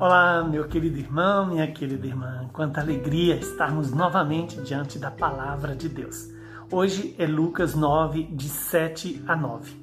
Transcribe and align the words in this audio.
Olá, 0.00 0.42
meu 0.42 0.66
querido 0.66 0.98
irmão, 0.98 1.44
minha 1.44 1.70
querida 1.70 2.06
irmã. 2.06 2.48
Quanta 2.54 2.80
alegria 2.80 3.34
estarmos 3.34 3.90
novamente 3.90 4.58
diante 4.62 4.98
da 4.98 5.10
palavra 5.10 5.76
de 5.76 5.90
Deus. 5.90 6.26
Hoje 6.72 7.14
é 7.18 7.26
Lucas 7.26 7.74
9, 7.74 8.22
de 8.32 8.48
7 8.48 9.22
a 9.26 9.36
9. 9.36 9.76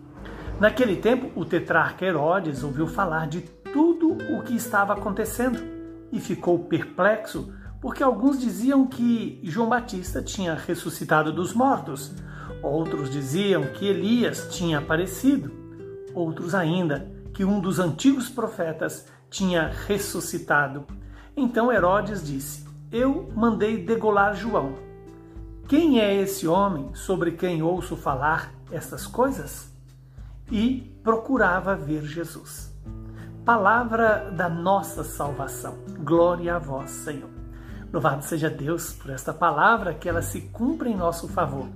Naquele 0.59 0.95
tempo, 0.95 1.39
o 1.39 1.45
tetrarca 1.45 2.03
Herodes 2.03 2.63
ouviu 2.63 2.87
falar 2.87 3.27
de 3.27 3.41
tudo 3.41 4.17
o 4.35 4.41
que 4.41 4.55
estava 4.55 4.93
acontecendo 4.93 5.59
e 6.11 6.19
ficou 6.19 6.65
perplexo 6.65 7.53
porque 7.79 8.01
alguns 8.01 8.39
diziam 8.39 8.87
que 8.87 9.39
João 9.43 9.69
Batista 9.69 10.19
tinha 10.19 10.55
ressuscitado 10.55 11.31
dos 11.31 11.53
mortos, 11.53 12.11
outros 12.63 13.11
diziam 13.11 13.65
que 13.65 13.85
Elias 13.85 14.47
tinha 14.49 14.79
aparecido, 14.79 15.51
outros 16.15 16.55
ainda 16.55 17.15
que 17.35 17.45
um 17.45 17.59
dos 17.59 17.77
antigos 17.77 18.29
profetas 18.29 19.05
tinha 19.29 19.71
ressuscitado. 19.87 20.85
Então 21.35 21.71
Herodes 21.71 22.25
disse: 22.25 22.65
Eu 22.91 23.31
mandei 23.35 23.83
degolar 23.83 24.35
João. 24.35 24.75
Quem 25.67 25.99
é 25.99 26.15
esse 26.15 26.47
homem 26.47 26.93
sobre 26.95 27.31
quem 27.31 27.61
ouço 27.61 27.95
falar 27.95 28.53
estas 28.71 29.05
coisas? 29.05 29.69
E 30.49 30.97
procurava 31.03 31.75
ver 31.75 32.03
Jesus. 32.03 32.73
Palavra 33.43 34.31
da 34.31 34.49
nossa 34.49 35.03
salvação. 35.03 35.77
Glória 35.99 36.55
a 36.55 36.59
vós, 36.59 36.89
Senhor. 36.91 37.29
Louvado 37.91 38.23
seja 38.23 38.49
Deus 38.49 38.93
por 38.93 39.11
esta 39.11 39.33
palavra, 39.33 39.93
que 39.93 40.07
ela 40.07 40.21
se 40.21 40.41
cumpra 40.41 40.89
em 40.89 40.95
nosso 40.95 41.27
favor. 41.27 41.67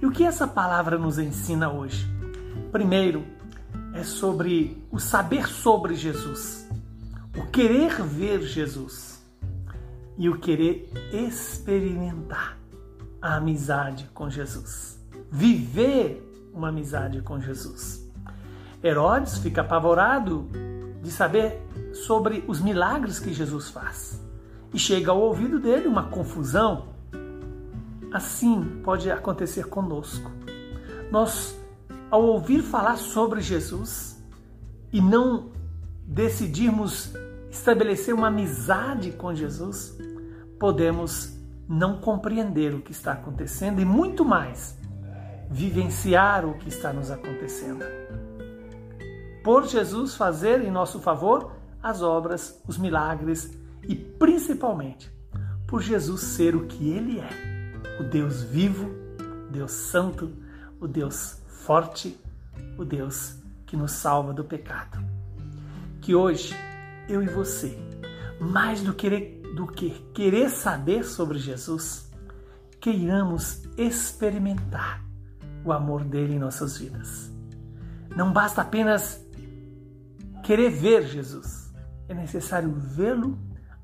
E 0.00 0.06
o 0.06 0.10
que 0.10 0.24
essa 0.24 0.46
palavra 0.46 0.98
nos 0.98 1.18
ensina 1.18 1.70
hoje? 1.70 2.06
Primeiro, 2.70 3.24
é 3.94 4.02
sobre 4.02 4.86
o 4.90 4.98
saber 4.98 5.46
sobre 5.46 5.94
Jesus 5.94 6.62
o 7.36 7.46
querer 7.46 8.02
ver 8.02 8.42
Jesus 8.42 9.22
e 10.18 10.28
o 10.28 10.38
querer 10.38 10.90
experimentar 11.12 12.58
a 13.20 13.36
amizade 13.36 14.10
com 14.12 14.28
Jesus, 14.28 15.00
viver 15.30 16.50
uma 16.52 16.68
amizade 16.68 17.22
com 17.22 17.40
Jesus. 17.40 18.06
Herodes 18.82 19.38
fica 19.38 19.62
apavorado 19.62 20.48
de 21.02 21.10
saber 21.10 21.62
sobre 21.92 22.44
os 22.46 22.60
milagres 22.60 23.18
que 23.18 23.32
Jesus 23.32 23.70
faz 23.70 24.20
e 24.74 24.78
chega 24.78 25.10
ao 25.10 25.20
ouvido 25.20 25.58
dele 25.58 25.86
uma 25.86 26.04
confusão. 26.04 26.88
Assim 28.12 28.80
pode 28.84 29.10
acontecer 29.10 29.66
conosco. 29.68 30.30
Nós, 31.10 31.58
ao 32.10 32.22
ouvir 32.22 32.62
falar 32.62 32.96
sobre 32.96 33.40
Jesus 33.40 34.22
e 34.92 35.00
não 35.00 35.50
decidirmos 36.04 37.12
estabelecer 37.50 38.14
uma 38.14 38.28
amizade 38.28 39.12
com 39.12 39.34
Jesus, 39.34 39.96
podemos 40.58 41.36
não 41.68 41.98
compreender 41.98 42.74
o 42.74 42.80
que 42.80 42.92
está 42.92 43.12
acontecendo 43.12 43.80
e 43.80 43.84
muito 43.84 44.24
mais 44.24 44.76
vivenciar 45.50 46.44
o 46.46 46.54
que 46.54 46.68
está 46.68 46.92
nos 46.92 47.10
acontecendo. 47.10 47.84
Por 49.44 49.66
Jesus 49.66 50.14
fazer 50.14 50.62
em 50.62 50.70
nosso 50.70 51.00
favor 51.00 51.52
as 51.82 52.00
obras, 52.00 52.60
os 52.66 52.78
milagres 52.78 53.58
e 53.82 53.94
principalmente 53.94 55.12
por 55.66 55.82
Jesus 55.82 56.20
ser 56.20 56.54
o 56.54 56.66
que 56.66 56.90
ele 56.90 57.18
é, 57.18 58.00
o 58.00 58.04
Deus 58.04 58.42
vivo, 58.42 58.90
Deus 59.50 59.72
santo, 59.72 60.32
o 60.80 60.86
Deus 60.86 61.42
forte, 61.46 62.18
o 62.78 62.84
Deus 62.84 63.36
que 63.66 63.76
nos 63.76 63.92
salva 63.92 64.32
do 64.32 64.44
pecado. 64.44 65.11
Que 66.02 66.16
hoje 66.16 66.52
eu 67.08 67.22
e 67.22 67.26
você, 67.28 67.78
mais 68.40 68.82
do 68.82 68.92
que, 68.92 69.40
do 69.54 69.68
que 69.68 69.90
querer 70.12 70.50
saber 70.50 71.04
sobre 71.04 71.38
Jesus, 71.38 72.10
queiramos 72.80 73.62
experimentar 73.78 75.00
o 75.64 75.72
amor 75.72 76.02
dele 76.02 76.34
em 76.34 76.38
nossas 76.40 76.76
vidas. 76.76 77.30
Não 78.16 78.32
basta 78.32 78.62
apenas 78.62 79.24
querer 80.42 80.70
ver 80.70 81.06
Jesus, 81.06 81.72
é 82.08 82.14
necessário 82.14 82.72
vê-lo, 82.72 83.38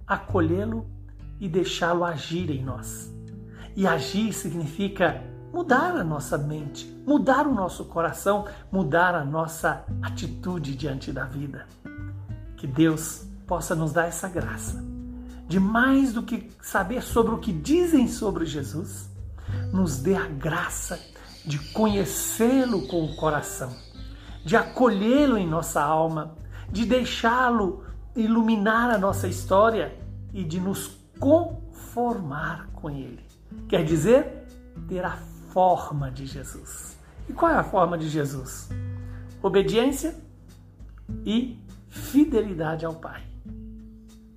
acolhê-lo 0.04 0.90
e 1.38 1.48
deixá-lo 1.48 2.04
agir 2.04 2.50
em 2.50 2.64
nós. 2.64 3.14
E 3.76 3.86
agir 3.86 4.32
significa 4.32 5.22
mudar 5.52 5.94
a 5.94 6.02
nossa 6.02 6.36
mente, 6.36 6.84
mudar 7.06 7.46
o 7.46 7.54
nosso 7.54 7.84
coração, 7.84 8.44
mudar 8.72 9.14
a 9.14 9.24
nossa 9.24 9.84
atitude 10.02 10.74
diante 10.74 11.12
da 11.12 11.24
vida. 11.24 11.64
Que 12.58 12.66
Deus 12.66 13.24
possa 13.46 13.74
nos 13.74 13.92
dar 13.92 14.06
essa 14.06 14.28
graça 14.28 14.88
de 15.48 15.58
mais 15.58 16.12
do 16.12 16.22
que 16.22 16.50
saber 16.60 17.02
sobre 17.02 17.34
o 17.34 17.38
que 17.38 17.50
dizem 17.50 18.06
sobre 18.06 18.44
Jesus, 18.44 19.08
nos 19.72 19.98
dê 19.98 20.14
a 20.14 20.26
graça 20.26 21.00
de 21.44 21.58
conhecê-lo 21.72 22.86
com 22.86 23.06
o 23.06 23.16
coração, 23.16 23.74
de 24.44 24.54
acolhê-lo 24.54 25.38
em 25.38 25.48
nossa 25.48 25.82
alma, 25.82 26.36
de 26.70 26.84
deixá-lo 26.84 27.82
iluminar 28.14 28.90
a 28.90 28.98
nossa 28.98 29.26
história 29.26 29.96
e 30.34 30.44
de 30.44 30.60
nos 30.60 30.98
conformar 31.18 32.68
com 32.74 32.90
ele. 32.90 33.24
Quer 33.68 33.82
dizer, 33.84 34.46
ter 34.86 35.02
a 35.02 35.16
forma 35.50 36.10
de 36.10 36.26
Jesus. 36.26 36.98
E 37.26 37.32
qual 37.32 37.50
é 37.50 37.54
a 37.54 37.64
forma 37.64 37.96
de 37.96 38.08
Jesus? 38.08 38.68
Obediência 39.42 40.14
e 41.24 41.58
fidelidade 41.98 42.86
ao 42.86 42.94
Pai. 42.94 43.22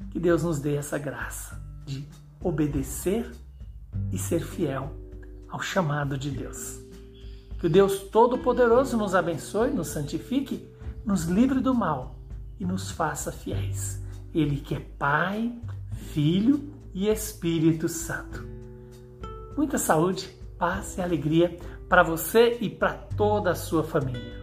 Que 0.10 0.20
Deus 0.20 0.44
nos 0.44 0.60
dê 0.60 0.76
essa 0.76 0.98
graça 0.98 1.62
de 1.86 2.06
obedecer 2.44 3.32
e 4.12 4.18
ser 4.18 4.44
fiel 4.44 4.92
ao 5.50 5.62
chamado 5.62 6.18
de 6.18 6.30
Deus. 6.30 6.80
Que 7.60 7.68
o 7.68 7.70
Deus 7.70 8.00
Todo-Poderoso 8.00 8.98
nos 8.98 9.14
abençoe, 9.14 9.70
nos 9.70 9.88
santifique, 9.88 10.68
nos 11.06 11.26
livre 11.26 11.60
do 11.60 11.74
mal 11.74 12.16
e 12.60 12.66
nos 12.66 12.92
faça 12.92 13.32
fiéis. 13.32 14.02
Ele 14.34 14.58
que 14.58 14.76
é 14.76 14.80
Pai, 14.80 15.54
Filho 16.14 16.74
e 16.94 17.08
Espírito 17.08 17.88
Santo. 17.88 18.46
Muita 19.56 19.78
saúde, 19.78 20.30
paz 20.58 20.98
e 20.98 21.02
alegria 21.02 21.58
para 21.88 22.04
você 22.04 22.58
e 22.62 22.70
para 22.70 22.94
toda 22.94 23.52
a 23.52 23.56
sua 23.56 23.84
família. 23.84 24.41